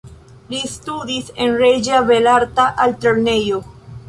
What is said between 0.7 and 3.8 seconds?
studis en Reĝa Belarta Altlernejo.